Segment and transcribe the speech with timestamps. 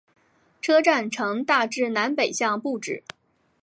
[0.63, 3.03] 车站呈大致南北向布置。